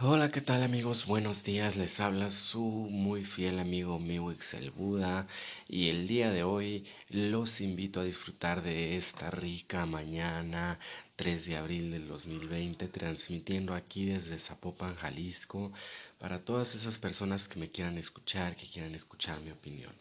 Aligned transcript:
Hola, 0.00 0.30
¿qué 0.30 0.40
tal 0.40 0.62
amigos? 0.62 1.06
Buenos 1.06 1.42
días, 1.42 1.74
les 1.74 1.98
habla 1.98 2.30
su 2.30 2.60
muy 2.62 3.24
fiel 3.24 3.58
amigo 3.58 3.98
Miwix 3.98 4.54
el 4.54 4.70
Buda 4.70 5.26
y 5.66 5.88
el 5.88 6.06
día 6.06 6.30
de 6.30 6.44
hoy 6.44 6.86
los 7.10 7.60
invito 7.60 7.98
a 7.98 8.04
disfrutar 8.04 8.62
de 8.62 8.96
esta 8.96 9.28
rica 9.32 9.86
mañana 9.86 10.78
3 11.16 11.46
de 11.46 11.56
abril 11.56 11.90
del 11.90 12.06
2020 12.06 12.86
transmitiendo 12.86 13.74
aquí 13.74 14.06
desde 14.06 14.38
Zapopan, 14.38 14.94
Jalisco 14.94 15.72
para 16.20 16.44
todas 16.44 16.76
esas 16.76 16.98
personas 16.98 17.48
que 17.48 17.58
me 17.58 17.68
quieran 17.68 17.98
escuchar, 17.98 18.54
que 18.54 18.68
quieran 18.68 18.94
escuchar 18.94 19.40
mi 19.40 19.50
opinión. 19.50 19.92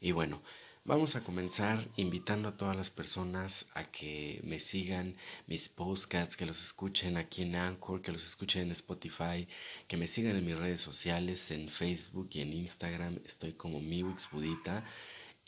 Y 0.00 0.12
bueno, 0.12 0.40
Vamos 0.86 1.16
a 1.16 1.24
comenzar 1.24 1.88
invitando 1.96 2.46
a 2.48 2.56
todas 2.56 2.76
las 2.76 2.92
personas 2.92 3.66
a 3.74 3.90
que 3.90 4.40
me 4.44 4.60
sigan 4.60 5.16
mis 5.48 5.68
podcasts, 5.68 6.36
que 6.36 6.46
los 6.46 6.62
escuchen 6.62 7.16
aquí 7.16 7.42
en 7.42 7.56
Anchor, 7.56 8.00
que 8.00 8.12
los 8.12 8.24
escuchen 8.24 8.62
en 8.62 8.70
Spotify, 8.70 9.48
que 9.88 9.96
me 9.96 10.06
sigan 10.06 10.36
en 10.36 10.46
mis 10.46 10.56
redes 10.56 10.80
sociales, 10.80 11.50
en 11.50 11.70
Facebook 11.70 12.28
y 12.34 12.42
en 12.42 12.52
Instagram. 12.52 13.18
Estoy 13.24 13.54
como 13.54 13.80
Miwix 13.80 14.30
Budita. 14.30 14.84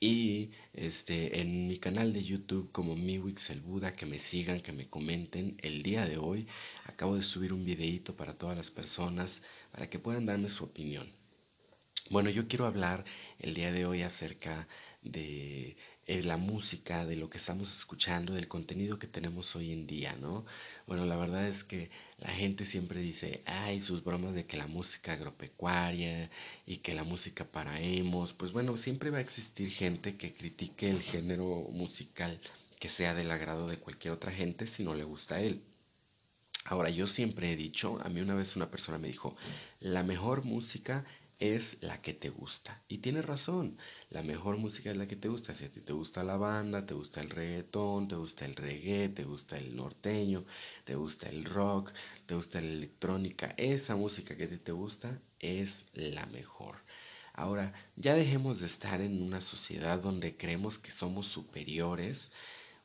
Y 0.00 0.50
este, 0.72 1.40
en 1.40 1.68
mi 1.68 1.78
canal 1.78 2.12
de 2.12 2.24
YouTube 2.24 2.72
como 2.72 2.96
Miwix 2.96 3.50
el 3.50 3.60
Buda, 3.60 3.92
que 3.92 4.06
me 4.06 4.18
sigan, 4.18 4.60
que 4.60 4.72
me 4.72 4.88
comenten. 4.88 5.56
El 5.62 5.84
día 5.84 6.04
de 6.04 6.18
hoy 6.18 6.48
acabo 6.84 7.14
de 7.14 7.22
subir 7.22 7.52
un 7.52 7.64
videito 7.64 8.16
para 8.16 8.34
todas 8.34 8.56
las 8.56 8.72
personas 8.72 9.40
para 9.70 9.88
que 9.88 10.00
puedan 10.00 10.26
darme 10.26 10.50
su 10.50 10.64
opinión. 10.64 11.12
Bueno, 12.10 12.30
yo 12.30 12.48
quiero 12.48 12.66
hablar 12.66 13.04
el 13.38 13.52
día 13.52 13.70
de 13.70 13.84
hoy 13.84 14.00
acerca 14.00 14.66
eh, 15.14 15.76
la 16.22 16.36
música, 16.36 17.04
de 17.04 17.16
lo 17.16 17.28
que 17.28 17.38
estamos 17.38 17.72
escuchando, 17.72 18.34
del 18.34 18.48
contenido 18.48 18.98
que 18.98 19.06
tenemos 19.06 19.54
hoy 19.56 19.72
en 19.72 19.86
día, 19.86 20.16
¿no? 20.16 20.44
Bueno, 20.86 21.04
la 21.04 21.16
verdad 21.16 21.46
es 21.46 21.64
que 21.64 21.90
la 22.18 22.30
gente 22.30 22.64
siempre 22.64 23.00
dice, 23.00 23.42
ay, 23.46 23.80
sus 23.80 24.02
bromas 24.02 24.34
de 24.34 24.46
que 24.46 24.56
la 24.56 24.66
música 24.66 25.12
agropecuaria 25.12 26.30
y 26.66 26.78
que 26.78 26.94
la 26.94 27.04
música 27.04 27.44
para 27.44 27.80
emos, 27.80 28.32
pues 28.32 28.52
bueno, 28.52 28.76
siempre 28.76 29.10
va 29.10 29.18
a 29.18 29.22
existir 29.22 29.70
gente 29.70 30.16
que 30.16 30.32
critique 30.34 30.90
el 30.90 31.02
género 31.02 31.68
musical 31.72 32.40
que 32.78 32.88
sea 32.88 33.14
del 33.14 33.30
agrado 33.30 33.68
de 33.68 33.78
cualquier 33.78 34.14
otra 34.14 34.32
gente 34.32 34.66
si 34.66 34.82
no 34.84 34.94
le 34.94 35.04
gusta 35.04 35.36
a 35.36 35.40
él. 35.40 35.62
Ahora, 36.64 36.90
yo 36.90 37.06
siempre 37.06 37.52
he 37.52 37.56
dicho, 37.56 37.98
a 38.02 38.08
mí 38.08 38.20
una 38.20 38.34
vez 38.34 38.56
una 38.56 38.70
persona 38.70 38.98
me 38.98 39.08
dijo, 39.08 39.36
la 39.80 40.02
mejor 40.02 40.44
música 40.44 41.04
es 41.38 41.78
la 41.80 42.02
que 42.02 42.14
te 42.14 42.30
gusta. 42.30 42.82
Y 42.88 42.98
tienes 42.98 43.24
razón, 43.24 43.78
la 44.10 44.22
mejor 44.22 44.56
música 44.56 44.90
es 44.90 44.96
la 44.96 45.06
que 45.06 45.16
te 45.16 45.28
gusta. 45.28 45.54
Si 45.54 45.64
a 45.64 45.70
ti 45.70 45.80
te 45.80 45.92
gusta 45.92 46.24
la 46.24 46.36
banda, 46.36 46.86
te 46.86 46.94
gusta 46.94 47.20
el 47.20 47.30
reggaetón, 47.30 48.08
te 48.08 48.16
gusta 48.16 48.44
el 48.44 48.56
reggae, 48.56 49.08
te 49.08 49.24
gusta 49.24 49.56
el 49.56 49.76
norteño, 49.76 50.44
te 50.84 50.94
gusta 50.94 51.28
el 51.28 51.44
rock, 51.44 51.92
te 52.26 52.34
gusta 52.34 52.60
la 52.60 52.68
electrónica, 52.68 53.54
esa 53.56 53.94
música 53.96 54.36
que 54.36 54.46
te 54.48 54.72
gusta 54.72 55.20
es 55.38 55.86
la 55.92 56.26
mejor. 56.26 56.76
Ahora, 57.34 57.72
ya 57.94 58.14
dejemos 58.14 58.58
de 58.58 58.66
estar 58.66 59.00
en 59.00 59.22
una 59.22 59.40
sociedad 59.40 60.00
donde 60.00 60.36
creemos 60.36 60.76
que 60.78 60.90
somos 60.90 61.28
superiores 61.28 62.32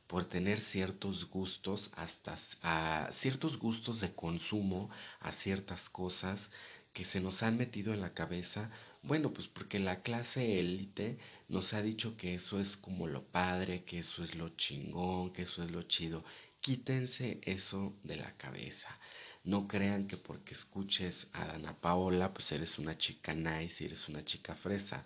por 0.06 0.26
tener 0.26 0.60
ciertos 0.60 1.28
gustos 1.28 1.90
hasta 1.96 2.36
a 2.62 3.08
ciertos 3.10 3.58
gustos 3.58 4.00
de 4.00 4.14
consumo 4.14 4.90
a 5.20 5.32
ciertas 5.32 5.88
cosas 5.88 6.50
que 6.94 7.04
se 7.04 7.20
nos 7.20 7.42
han 7.42 7.58
metido 7.58 7.92
en 7.92 8.00
la 8.00 8.14
cabeza, 8.14 8.70
bueno, 9.02 9.32
pues 9.34 9.48
porque 9.48 9.78
la 9.80 10.00
clase 10.02 10.58
élite 10.58 11.18
nos 11.48 11.74
ha 11.74 11.82
dicho 11.82 12.16
que 12.16 12.34
eso 12.34 12.58
es 12.60 12.76
como 12.78 13.06
lo 13.06 13.24
padre, 13.24 13.84
que 13.84 13.98
eso 13.98 14.24
es 14.24 14.34
lo 14.36 14.50
chingón, 14.50 15.32
que 15.32 15.42
eso 15.42 15.62
es 15.62 15.70
lo 15.72 15.82
chido. 15.82 16.24
Quítense 16.60 17.40
eso 17.42 17.94
de 18.04 18.16
la 18.16 18.34
cabeza. 18.38 18.98
No 19.42 19.68
crean 19.68 20.06
que 20.06 20.16
porque 20.16 20.54
escuches 20.54 21.26
a 21.32 21.44
Dana 21.46 21.76
Paola, 21.78 22.32
pues 22.32 22.50
eres 22.52 22.78
una 22.78 22.96
chica 22.96 23.34
nice, 23.34 23.84
eres 23.84 24.08
una 24.08 24.24
chica 24.24 24.54
fresa. 24.54 25.04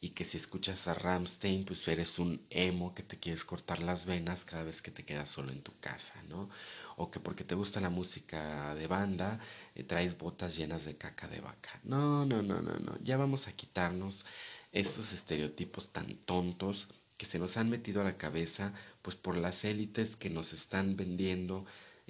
Y 0.00 0.10
que 0.10 0.24
si 0.24 0.38
escuchas 0.38 0.88
a 0.88 0.94
Ramstein, 0.94 1.64
pues 1.64 1.86
eres 1.86 2.18
un 2.18 2.44
emo 2.50 2.94
que 2.94 3.02
te 3.02 3.18
quieres 3.18 3.44
cortar 3.44 3.82
las 3.82 4.06
venas 4.06 4.44
cada 4.44 4.64
vez 4.64 4.82
que 4.82 4.90
te 4.90 5.04
quedas 5.04 5.30
solo 5.30 5.52
en 5.52 5.62
tu 5.62 5.78
casa, 5.80 6.20
¿no? 6.28 6.48
O 6.96 7.10
que 7.10 7.20
porque 7.20 7.44
te 7.44 7.54
gusta 7.54 7.80
la 7.80 7.90
música 7.90 8.74
de 8.74 8.86
banda 8.86 9.38
eh, 9.74 9.84
traes 9.84 10.16
botas 10.18 10.56
llenas 10.56 10.84
de 10.84 10.96
caca 10.96 11.28
de 11.28 11.40
vaca. 11.40 11.80
No, 11.84 12.24
no, 12.24 12.42
no, 12.42 12.60
no, 12.62 12.78
no. 12.78 12.98
Ya 13.02 13.16
vamos 13.16 13.46
a 13.48 13.52
quitarnos 13.52 14.24
estos 14.72 15.12
estereotipos 15.12 15.90
tan 15.90 16.16
tontos 16.16 16.88
que 17.16 17.26
se 17.26 17.38
nos 17.38 17.56
han 17.56 17.70
metido 17.70 18.00
a 18.00 18.04
la 18.04 18.16
cabeza 18.16 18.72
pues 19.02 19.16
por 19.16 19.36
las 19.36 19.64
élites 19.64 20.16
que 20.16 20.30
nos 20.30 20.52
están 20.52 20.96
vendiendo, 20.96 21.64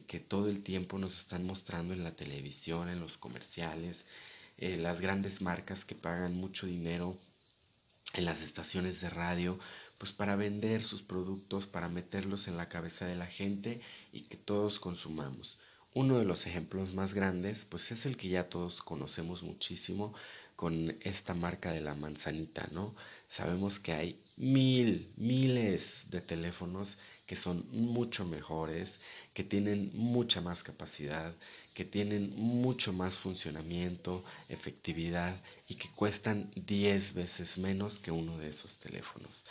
que 0.07 0.21
todo 0.21 0.49
el 0.49 0.63
tiempo 0.63 0.99
nos 0.99 1.19
están 1.19 1.45
mostrando 1.47 1.93
en 1.95 2.05
la 2.05 2.17
televisión, 2.17 2.89
en 2.89 3.01
los 3.01 3.19
comerciales, 3.19 4.05
eh, 4.59 4.77
las 4.77 5.01
grandes 5.01 5.43
marcas 5.43 5.85
que 5.85 5.95
pagan 5.95 6.35
mucho 6.35 6.67
dinero 6.67 7.19
en 8.15 8.25
las 8.25 8.41
estaciones 8.41 9.01
de 9.01 9.11
radio 9.11 9.59
pues 9.99 10.13
para 10.13 10.37
vender 10.37 10.83
sus 10.83 11.03
productos, 11.03 11.67
para 11.67 11.89
meterlos 11.89 12.49
en 12.49 12.57
la 12.57 12.69
cabeza 12.69 13.07
de 13.07 13.17
la 13.17 13.27
gente 13.27 13.81
y 14.13 14.23
que 14.23 14.37
todos 14.37 14.81
consumamos. 14.81 15.59
Uno 15.95 16.19
de 16.19 16.25
los 16.27 16.47
ejemplos 16.47 16.93
más 16.95 17.15
grandes, 17.15 17.65
pues 17.65 17.91
es 17.91 18.05
el 18.05 18.17
que 18.17 18.29
ya 18.29 18.49
todos 18.49 18.83
conocemos 18.83 19.43
muchísimo 19.43 20.13
con 20.57 20.97
esta 21.03 21.35
marca 21.35 21.71
de 21.71 21.81
la 21.81 21.95
manzanita, 21.95 22.69
¿no? 22.73 22.95
Sabemos 23.29 23.79
que 23.79 23.93
hay 23.93 24.21
mil, 24.37 25.13
miles 25.17 26.07
de 26.11 26.21
teléfonos 26.21 26.99
que 27.27 27.37
son 27.37 27.67
mucho 27.71 28.25
mejores, 28.25 28.99
que 29.35 29.45
tienen 29.45 29.91
mucha 29.95 30.41
más 30.41 30.63
capacidad, 30.63 31.35
que 31.75 31.85
tienen 31.85 32.35
mucho 32.37 32.93
más 32.93 33.19
funcionamiento, 33.19 34.25
efectividad 34.49 35.43
y 35.69 35.75
que 35.75 35.91
cuestan 35.91 36.51
10 36.55 37.15
veces 37.15 37.59
menos 37.59 37.99
que 37.99 38.11
uno 38.11 38.39
de 38.39 38.49
esos 38.49 38.79
teléfonos. 38.79 39.45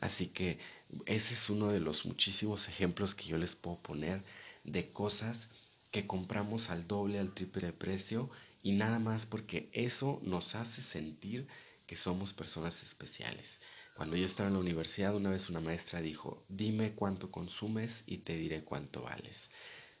Así 0.00 0.28
que 0.28 0.58
ese 1.06 1.34
es 1.34 1.50
uno 1.50 1.68
de 1.68 1.80
los 1.80 2.06
muchísimos 2.06 2.68
ejemplos 2.68 3.14
que 3.14 3.26
yo 3.26 3.38
les 3.38 3.56
puedo 3.56 3.78
poner 3.82 4.22
de 4.64 4.92
cosas 4.92 5.48
que 5.90 6.06
compramos 6.06 6.70
al 6.70 6.86
doble, 6.86 7.18
al 7.18 7.34
triple 7.34 7.66
de 7.66 7.72
precio 7.72 8.30
y 8.62 8.72
nada 8.72 8.98
más 8.98 9.26
porque 9.26 9.70
eso 9.72 10.20
nos 10.22 10.54
hace 10.54 10.82
sentir 10.82 11.48
que 11.86 11.96
somos 11.96 12.34
personas 12.34 12.82
especiales. 12.82 13.58
Cuando 13.96 14.14
yo 14.16 14.26
estaba 14.26 14.48
en 14.48 14.54
la 14.54 14.60
universidad, 14.60 15.16
una 15.16 15.30
vez 15.30 15.48
una 15.48 15.60
maestra 15.60 16.00
dijo, 16.00 16.44
dime 16.48 16.92
cuánto 16.92 17.30
consumes 17.30 18.04
y 18.06 18.18
te 18.18 18.36
diré 18.36 18.62
cuánto 18.62 19.02
vales. 19.02 19.50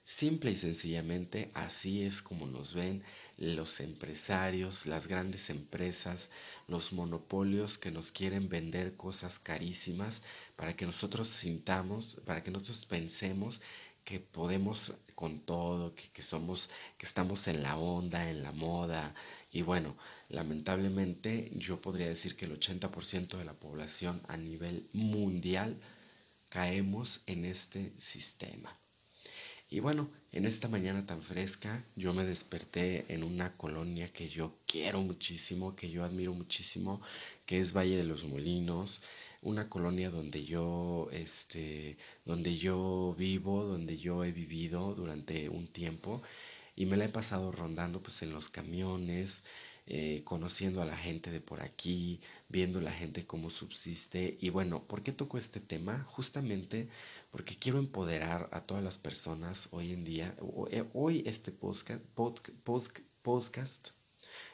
Simple 0.04 0.52
y 0.52 0.56
sencillamente 0.56 1.50
así 1.54 2.02
es 2.02 2.22
como 2.22 2.46
nos 2.46 2.74
ven 2.74 3.02
los 3.38 3.80
empresarios, 3.80 4.86
las 4.86 5.06
grandes 5.06 5.48
empresas, 5.48 6.28
los 6.66 6.92
monopolios 6.92 7.78
que 7.78 7.92
nos 7.92 8.10
quieren 8.10 8.48
vender 8.48 8.96
cosas 8.96 9.38
carísimas 9.38 10.22
para 10.56 10.74
que 10.74 10.86
nosotros 10.86 11.28
sintamos, 11.28 12.16
para 12.26 12.42
que 12.42 12.50
nosotros 12.50 12.84
pensemos 12.86 13.60
que 14.04 14.18
podemos 14.20 14.92
con 15.14 15.40
todo, 15.40 15.94
que, 15.94 16.08
que 16.08 16.22
somos, 16.22 16.68
que 16.96 17.06
estamos 17.06 17.46
en 17.46 17.62
la 17.62 17.76
onda, 17.76 18.28
en 18.28 18.42
la 18.42 18.52
moda. 18.52 19.14
Y 19.52 19.62
bueno, 19.62 19.96
lamentablemente 20.28 21.50
yo 21.54 21.80
podría 21.80 22.08
decir 22.08 22.34
que 22.34 22.46
el 22.46 22.58
80% 22.58 23.36
de 23.36 23.44
la 23.44 23.54
población 23.54 24.20
a 24.26 24.36
nivel 24.36 24.88
mundial 24.92 25.76
caemos 26.48 27.20
en 27.26 27.44
este 27.44 27.92
sistema. 27.98 28.76
Y 29.70 29.80
bueno, 29.80 30.08
en 30.32 30.44
esta 30.44 30.68
mañana 30.68 31.06
tan 31.06 31.22
fresca, 31.22 31.84
yo 31.96 32.12
me 32.12 32.24
desperté 32.24 33.06
en 33.08 33.22
una 33.24 33.56
colonia 33.56 34.12
que 34.12 34.28
yo 34.28 34.54
quiero 34.66 35.00
muchísimo, 35.00 35.74
que 35.74 35.90
yo 35.90 36.04
admiro 36.04 36.34
muchísimo, 36.34 37.00
que 37.46 37.60
es 37.60 37.72
Valle 37.72 37.96
de 37.96 38.04
los 38.04 38.24
Molinos, 38.24 39.00
una 39.42 39.68
colonia 39.68 40.10
donde 40.10 40.44
yo, 40.44 41.08
este, 41.12 41.96
donde 42.24 42.56
yo 42.56 43.14
vivo, 43.18 43.64
donde 43.64 43.96
yo 43.96 44.24
he 44.24 44.32
vivido 44.32 44.94
durante 44.94 45.48
un 45.48 45.66
tiempo 45.68 46.22
y 46.76 46.86
me 46.86 46.96
la 46.96 47.06
he 47.06 47.08
pasado 47.08 47.50
rondando 47.52 48.02
pues 48.02 48.22
en 48.22 48.32
los 48.32 48.48
camiones, 48.48 49.42
eh, 49.90 50.20
conociendo 50.22 50.82
a 50.82 50.84
la 50.84 50.98
gente 50.98 51.30
de 51.30 51.40
por 51.40 51.62
aquí, 51.62 52.20
viendo 52.50 52.78
la 52.82 52.92
gente 52.92 53.24
cómo 53.24 53.48
subsiste. 53.48 54.36
Y 54.38 54.50
bueno, 54.50 54.84
¿por 54.84 55.02
qué 55.02 55.12
toco 55.12 55.38
este 55.38 55.60
tema? 55.60 56.04
Justamente 56.10 56.90
porque 57.30 57.56
quiero 57.56 57.78
empoderar 57.78 58.50
a 58.52 58.62
todas 58.62 58.84
las 58.84 58.98
personas 58.98 59.68
hoy 59.70 59.94
en 59.94 60.04
día. 60.04 60.36
Eh, 60.70 60.84
hoy 60.92 61.22
este 61.24 61.52
podcast, 61.52 62.02
podcast, 62.12 63.88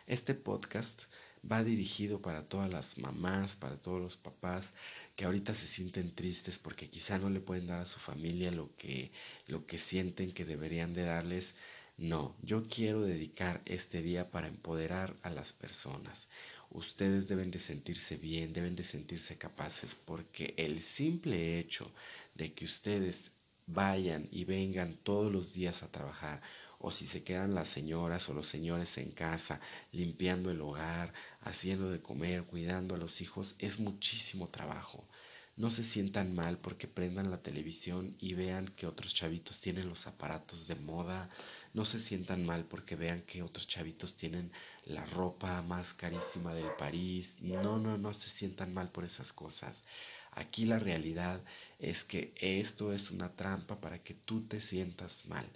este 0.06 0.34
podcast 0.34 1.02
va 1.50 1.64
dirigido 1.64 2.22
para 2.22 2.44
todas 2.48 2.70
las 2.70 2.96
mamás, 2.98 3.56
para 3.56 3.76
todos 3.76 4.00
los 4.00 4.16
papás 4.16 4.72
que 5.16 5.24
ahorita 5.24 5.52
se 5.56 5.66
sienten 5.66 6.14
tristes 6.14 6.60
porque 6.60 6.88
quizá 6.88 7.18
no 7.18 7.28
le 7.28 7.40
pueden 7.40 7.66
dar 7.66 7.80
a 7.80 7.86
su 7.86 7.98
familia 7.98 8.52
lo 8.52 8.74
que, 8.76 9.10
lo 9.48 9.66
que 9.66 9.78
sienten 9.78 10.30
que 10.30 10.44
deberían 10.44 10.94
de 10.94 11.02
darles 11.02 11.56
no, 11.96 12.36
yo 12.42 12.64
quiero 12.64 13.02
dedicar 13.02 13.62
este 13.66 14.02
día 14.02 14.30
para 14.30 14.48
empoderar 14.48 15.16
a 15.22 15.30
las 15.30 15.52
personas. 15.52 16.28
Ustedes 16.70 17.28
deben 17.28 17.50
de 17.50 17.60
sentirse 17.60 18.16
bien, 18.16 18.52
deben 18.52 18.74
de 18.74 18.84
sentirse 18.84 19.38
capaces, 19.38 19.94
porque 19.94 20.54
el 20.56 20.82
simple 20.82 21.58
hecho 21.58 21.92
de 22.34 22.52
que 22.52 22.64
ustedes 22.64 23.30
vayan 23.66 24.28
y 24.30 24.44
vengan 24.44 24.96
todos 25.02 25.32
los 25.32 25.54
días 25.54 25.82
a 25.82 25.90
trabajar 25.90 26.42
o 26.78 26.90
si 26.90 27.06
se 27.06 27.22
quedan 27.24 27.54
las 27.54 27.68
señoras 27.68 28.28
o 28.28 28.34
los 28.34 28.46
señores 28.46 28.98
en 28.98 29.12
casa 29.12 29.60
limpiando 29.90 30.50
el 30.50 30.60
hogar, 30.60 31.14
haciendo 31.40 31.90
de 31.90 32.02
comer, 32.02 32.44
cuidando 32.44 32.94
a 32.94 32.98
los 32.98 33.22
hijos, 33.22 33.56
es 33.58 33.78
muchísimo 33.78 34.48
trabajo. 34.48 35.08
No 35.56 35.70
se 35.70 35.84
sientan 35.84 36.34
mal 36.34 36.58
porque 36.58 36.86
prendan 36.88 37.30
la 37.30 37.42
televisión 37.42 38.16
y 38.18 38.34
vean 38.34 38.66
que 38.68 38.86
otros 38.86 39.14
chavitos 39.14 39.60
tienen 39.60 39.88
los 39.88 40.06
aparatos 40.06 40.66
de 40.66 40.74
moda. 40.74 41.30
No 41.74 41.84
se 41.84 42.00
sientan 42.00 42.46
mal 42.46 42.64
porque 42.64 42.96
vean 42.96 43.22
que 43.22 43.42
otros 43.42 43.66
chavitos 43.66 44.16
tienen 44.16 44.52
la 44.86 45.04
ropa 45.04 45.60
más 45.60 45.92
carísima 45.92 46.54
del 46.54 46.70
París. 46.78 47.34
No, 47.40 47.78
no, 47.78 47.98
no 47.98 48.14
se 48.14 48.30
sientan 48.30 48.72
mal 48.72 48.90
por 48.90 49.04
esas 49.04 49.32
cosas. 49.32 49.82
Aquí 50.30 50.66
la 50.66 50.78
realidad 50.78 51.42
es 51.78 52.04
que 52.04 52.32
esto 52.36 52.92
es 52.92 53.10
una 53.10 53.34
trampa 53.34 53.80
para 53.80 54.02
que 54.02 54.14
tú 54.14 54.42
te 54.46 54.60
sientas 54.60 55.26
mal. 55.26 55.46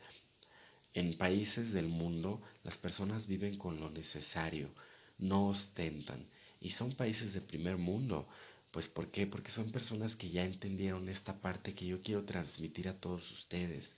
En 0.92 1.16
países 1.16 1.72
del 1.72 1.86
mundo 1.86 2.42
las 2.64 2.78
personas 2.78 3.26
viven 3.26 3.56
con 3.56 3.78
lo 3.78 3.88
necesario, 3.88 4.70
no 5.18 5.46
ostentan. 5.48 6.26
Y 6.60 6.70
son 6.70 6.92
países 6.94 7.32
de 7.32 7.40
primer 7.40 7.76
mundo. 7.76 8.28
Pues 8.72 8.88
¿por 8.88 9.10
qué? 9.10 9.26
Porque 9.26 9.52
son 9.52 9.70
personas 9.70 10.16
que 10.16 10.30
ya 10.30 10.44
entendieron 10.44 11.08
esta 11.08 11.40
parte 11.40 11.74
que 11.74 11.86
yo 11.86 12.02
quiero 12.02 12.24
transmitir 12.24 12.88
a 12.88 12.94
todos 12.94 13.30
ustedes. 13.30 13.94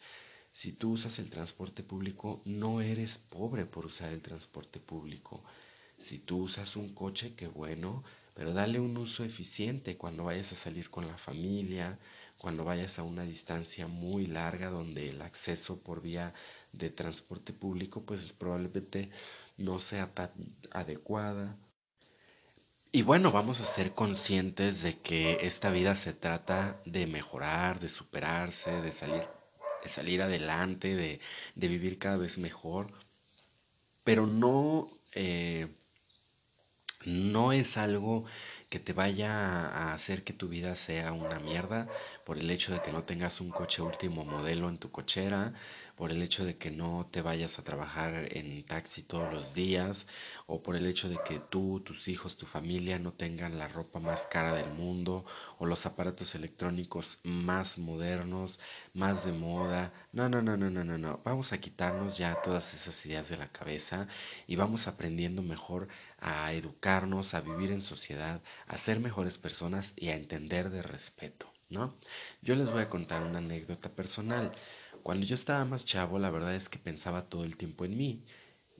Si 0.52 0.72
tú 0.72 0.92
usas 0.92 1.18
el 1.18 1.30
transporte 1.30 1.82
público, 1.82 2.42
no 2.44 2.80
eres 2.80 3.18
pobre 3.18 3.66
por 3.66 3.86
usar 3.86 4.12
el 4.12 4.22
transporte 4.22 4.80
público. 4.80 5.42
Si 5.98 6.18
tú 6.18 6.38
usas 6.38 6.76
un 6.76 6.94
coche, 6.94 7.34
qué 7.34 7.46
bueno, 7.46 8.02
pero 8.34 8.52
dale 8.52 8.80
un 8.80 8.96
uso 8.96 9.24
eficiente 9.24 9.96
cuando 9.96 10.24
vayas 10.24 10.52
a 10.52 10.56
salir 10.56 10.90
con 10.90 11.06
la 11.06 11.18
familia, 11.18 11.98
cuando 12.38 12.64
vayas 12.64 12.98
a 12.98 13.02
una 13.02 13.24
distancia 13.24 13.86
muy 13.86 14.26
larga 14.26 14.70
donde 14.70 15.10
el 15.10 15.22
acceso 15.22 15.78
por 15.82 16.00
vía 16.00 16.32
de 16.72 16.90
transporte 16.90 17.52
público 17.52 18.04
pues 18.04 18.32
probablemente 18.32 19.10
no 19.58 19.78
sea 19.78 20.14
tan 20.14 20.30
adecuada. 20.70 21.56
Y 22.92 23.02
bueno, 23.02 23.30
vamos 23.30 23.60
a 23.60 23.64
ser 23.64 23.92
conscientes 23.92 24.82
de 24.82 24.98
que 24.98 25.46
esta 25.46 25.70
vida 25.70 25.94
se 25.94 26.12
trata 26.12 26.80
de 26.86 27.06
mejorar, 27.06 27.78
de 27.78 27.88
superarse, 27.88 28.70
de 28.80 28.92
salir, 28.92 29.28
salir 29.88 30.22
adelante, 30.22 30.94
de, 30.94 31.20
de 31.54 31.68
vivir 31.68 31.98
cada 31.98 32.16
vez 32.16 32.38
mejor, 32.38 32.92
pero 34.04 34.26
no, 34.26 34.88
eh, 35.12 35.68
no 37.04 37.52
es 37.52 37.76
algo 37.76 38.24
que 38.68 38.78
te 38.78 38.92
vaya 38.92 39.32
a 39.66 39.94
hacer 39.94 40.22
que 40.22 40.32
tu 40.32 40.48
vida 40.48 40.76
sea 40.76 41.12
una 41.12 41.40
mierda 41.40 41.88
por 42.30 42.38
el 42.38 42.48
hecho 42.52 42.72
de 42.72 42.80
que 42.80 42.92
no 42.92 43.02
tengas 43.02 43.40
un 43.40 43.50
coche 43.50 43.82
último 43.82 44.24
modelo 44.24 44.68
en 44.68 44.78
tu 44.78 44.92
cochera, 44.92 45.52
por 45.96 46.12
el 46.12 46.22
hecho 46.22 46.44
de 46.44 46.56
que 46.56 46.70
no 46.70 47.08
te 47.10 47.22
vayas 47.22 47.58
a 47.58 47.64
trabajar 47.64 48.28
en 48.36 48.64
taxi 48.64 49.02
todos 49.02 49.28
los 49.34 49.52
días, 49.52 50.06
o 50.46 50.62
por 50.62 50.76
el 50.76 50.86
hecho 50.86 51.08
de 51.08 51.18
que 51.18 51.40
tú, 51.40 51.80
tus 51.80 52.06
hijos, 52.06 52.36
tu 52.36 52.46
familia 52.46 53.00
no 53.00 53.12
tengan 53.12 53.58
la 53.58 53.66
ropa 53.66 53.98
más 53.98 54.28
cara 54.28 54.54
del 54.54 54.70
mundo, 54.70 55.24
o 55.58 55.66
los 55.66 55.86
aparatos 55.86 56.36
electrónicos 56.36 57.18
más 57.24 57.78
modernos, 57.78 58.60
más 58.94 59.24
de 59.24 59.32
moda. 59.32 59.92
No, 60.12 60.28
no, 60.28 60.40
no, 60.40 60.56
no, 60.56 60.70
no, 60.70 60.84
no, 60.84 60.98
no. 60.98 61.20
Vamos 61.24 61.52
a 61.52 61.58
quitarnos 61.58 62.16
ya 62.16 62.40
todas 62.42 62.74
esas 62.74 63.04
ideas 63.06 63.28
de 63.28 63.38
la 63.38 63.48
cabeza 63.48 64.06
y 64.46 64.54
vamos 64.54 64.86
aprendiendo 64.86 65.42
mejor 65.42 65.88
a 66.20 66.52
educarnos, 66.52 67.34
a 67.34 67.40
vivir 67.40 67.72
en 67.72 67.82
sociedad, 67.82 68.40
a 68.68 68.78
ser 68.78 69.00
mejores 69.00 69.38
personas 69.38 69.94
y 69.96 70.08
a 70.10 70.16
entender 70.16 70.70
de 70.70 70.82
respeto, 70.82 71.49
¿no? 71.70 71.94
Yo 72.42 72.54
les 72.56 72.70
voy 72.70 72.82
a 72.82 72.88
contar 72.90 73.22
una 73.22 73.38
anécdota 73.38 73.94
personal. 73.94 74.52
Cuando 75.02 75.24
yo 75.26 75.34
estaba 75.34 75.64
más 75.64 75.84
chavo, 75.84 76.18
la 76.18 76.30
verdad 76.30 76.54
es 76.54 76.68
que 76.68 76.78
pensaba 76.78 77.28
todo 77.28 77.44
el 77.44 77.56
tiempo 77.56 77.84
en 77.84 77.96
mí. 77.96 78.24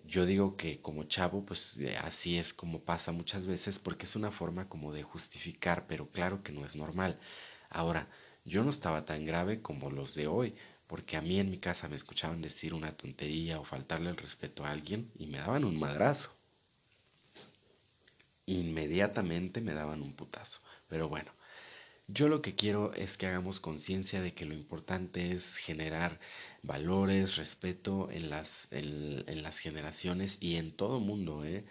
Yo 0.04 0.26
digo 0.26 0.56
que 0.56 0.80
como 0.80 1.04
chavo, 1.04 1.44
pues 1.46 1.76
eh, 1.78 1.96
así 1.96 2.38
es 2.38 2.52
como 2.54 2.80
pasa 2.84 3.12
muchas 3.12 3.46
veces 3.46 3.78
porque 3.78 4.06
es 4.06 4.16
una 4.16 4.32
forma 4.32 4.68
como 4.68 4.92
de 4.92 5.02
justificar, 5.02 5.86
pero 5.86 6.10
claro 6.10 6.42
que 6.42 6.52
no 6.52 6.66
es 6.66 6.76
normal. 6.76 7.18
Ahora, 7.70 8.08
yo 8.44 8.64
no 8.64 8.70
estaba 8.70 9.04
tan 9.04 9.24
grave 9.26 9.62
como 9.62 9.90
los 9.90 10.14
de 10.14 10.26
hoy, 10.26 10.54
porque 10.86 11.16
a 11.16 11.22
mí 11.22 11.38
en 11.38 11.50
mi 11.50 11.58
casa 11.58 11.88
me 11.88 11.96
escuchaban 11.96 12.42
decir 12.42 12.74
una 12.74 12.96
tontería 12.96 13.60
o 13.60 13.64
faltarle 13.64 14.10
el 14.10 14.16
respeto 14.16 14.64
a 14.64 14.70
alguien 14.70 15.10
y 15.18 15.26
me 15.26 15.38
daban 15.38 15.64
un 15.64 15.78
madrazo 15.78 16.30
inmediatamente 18.46 19.60
me 19.60 19.74
daban 19.74 20.02
un 20.02 20.14
putazo. 20.14 20.60
Pero 20.88 21.08
bueno, 21.08 21.32
yo 22.12 22.28
lo 22.28 22.42
que 22.42 22.54
quiero 22.54 22.92
es 22.94 23.16
que 23.16 23.26
hagamos 23.26 23.60
conciencia 23.60 24.20
de 24.20 24.34
que 24.34 24.44
lo 24.44 24.54
importante 24.54 25.32
es 25.32 25.54
generar 25.54 26.18
valores, 26.62 27.36
respeto 27.36 28.10
en 28.10 28.30
las, 28.30 28.68
en, 28.70 29.42
las 29.42 29.58
generaciones 29.58 30.36
y 30.40 30.56
en 30.56 30.72
todo 30.72 31.00
mundo, 31.00 31.44
¿eh? 31.44 31.64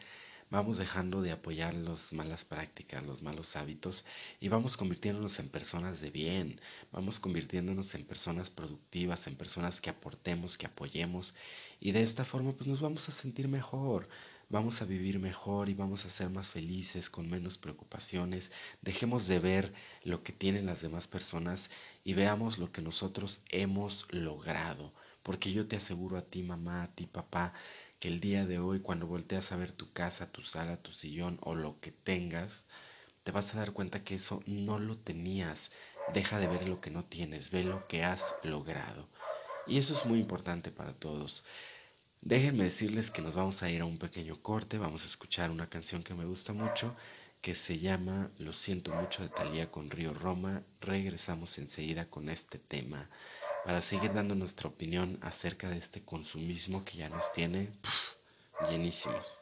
Vamos 0.51 0.79
dejando 0.79 1.21
de 1.21 1.31
apoyar 1.31 1.75
las 1.75 2.11
malas 2.11 2.43
prácticas, 2.43 3.05
los 3.05 3.21
malos 3.21 3.55
hábitos 3.55 4.03
y 4.39 4.47
vamos 4.49 4.77
convirtiéndonos 4.77 5.37
en 5.39 5.49
personas 5.49 6.01
de 6.01 6.09
bien, 6.09 6.59
vamos 6.91 7.19
convirtiéndonos 7.19 7.93
en 7.93 8.03
personas 8.05 8.49
productivas, 8.49 9.27
en 9.27 9.35
personas 9.35 9.79
que 9.79 9.91
aportemos, 9.91 10.57
que 10.57 10.65
apoyemos 10.65 11.35
y 11.79 11.91
de 11.91 12.01
esta 12.01 12.25
forma 12.25 12.53
pues 12.53 12.67
nos 12.67 12.81
vamos 12.81 13.07
a 13.09 13.11
sentir 13.11 13.47
mejor, 13.47 14.09
vamos 14.49 14.81
a 14.81 14.85
vivir 14.85 15.19
mejor 15.19 15.69
y 15.69 15.75
vamos 15.75 16.05
a 16.05 16.09
ser 16.09 16.29
más 16.29 16.49
felices, 16.49 17.09
con 17.09 17.29
menos 17.29 17.57
preocupaciones. 17.57 18.51
Dejemos 18.81 19.27
de 19.27 19.39
ver 19.39 19.73
lo 20.03 20.23
que 20.23 20.33
tienen 20.33 20.65
las 20.65 20.81
demás 20.81 21.07
personas 21.07 21.69
y 22.03 22.15
veamos 22.15 22.57
lo 22.57 22.71
que 22.71 22.81
nosotros 22.81 23.41
hemos 23.49 24.07
logrado. 24.09 24.93
Porque 25.21 25.53
yo 25.53 25.67
te 25.67 25.75
aseguro 25.75 26.17
a 26.17 26.21
ti, 26.21 26.41
mamá, 26.41 26.83
a 26.83 26.95
ti, 26.95 27.05
papá, 27.05 27.53
que 27.99 28.07
el 28.07 28.19
día 28.19 28.45
de 28.45 28.57
hoy, 28.57 28.79
cuando 28.79 29.05
volteas 29.05 29.51
a 29.51 29.57
ver 29.57 29.71
tu 29.71 29.91
casa, 29.93 30.31
tu 30.31 30.41
sala, 30.41 30.81
tu 30.81 30.93
sillón 30.93 31.37
o 31.41 31.53
lo 31.53 31.79
que 31.79 31.91
tengas, 31.91 32.65
te 33.23 33.31
vas 33.31 33.53
a 33.53 33.59
dar 33.59 33.73
cuenta 33.73 34.03
que 34.03 34.15
eso 34.15 34.41
no 34.47 34.79
lo 34.79 34.97
tenías. 34.97 35.69
Deja 36.13 36.39
de 36.39 36.47
ver 36.47 36.67
lo 36.67 36.81
que 36.81 36.89
no 36.89 37.05
tienes, 37.05 37.51
ve 37.51 37.63
lo 37.63 37.87
que 37.87 38.03
has 38.03 38.35
logrado. 38.41 39.07
Y 39.67 39.77
eso 39.77 39.93
es 39.93 40.05
muy 40.05 40.19
importante 40.19 40.71
para 40.71 40.93
todos. 40.93 41.43
Déjenme 42.21 42.65
decirles 42.65 43.11
que 43.11 43.21
nos 43.21 43.35
vamos 43.35 43.63
a 43.63 43.69
ir 43.69 43.81
a 43.81 43.85
un 43.85 43.97
pequeño 43.97 44.41
corte, 44.41 44.77
vamos 44.77 45.03
a 45.03 45.07
escuchar 45.07 45.51
una 45.51 45.69
canción 45.69 46.03
que 46.03 46.13
me 46.13 46.25
gusta 46.25 46.51
mucho 46.53 46.95
que 47.41 47.55
se 47.55 47.79
llama 47.79 48.29
Lo 48.37 48.51
siento 48.51 48.91
mucho 48.93 49.23
de 49.23 49.29
Talía 49.29 49.71
con 49.71 49.89
Río 49.89 50.13
Roma. 50.13 50.61
Regresamos 50.81 51.57
enseguida 51.57 52.09
con 52.09 52.29
este 52.29 52.59
tema 52.59 53.09
para 53.63 53.81
seguir 53.81 54.13
dando 54.13 54.35
nuestra 54.35 54.67
opinión 54.67 55.17
acerca 55.21 55.69
de 55.69 55.77
este 55.77 56.03
consumismo 56.03 56.83
que 56.83 56.97
ya 56.97 57.09
nos 57.09 57.31
tiene 57.31 57.71
llenísimos. 58.69 59.39